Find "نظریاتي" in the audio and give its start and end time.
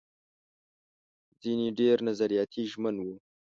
2.07-2.61